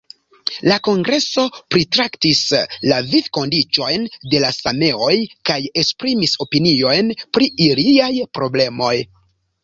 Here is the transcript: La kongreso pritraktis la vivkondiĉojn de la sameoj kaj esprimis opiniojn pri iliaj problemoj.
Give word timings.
La 0.67 0.75
kongreso 0.85 1.41
pritraktis 1.73 2.39
la 2.91 2.95
vivkondiĉojn 3.11 4.07
de 4.31 4.39
la 4.45 4.49
sameoj 4.55 5.11
kaj 5.49 5.57
esprimis 5.83 6.33
opiniojn 6.47 7.13
pri 7.37 7.51
iliaj 7.67 8.09
problemoj. 8.39 8.95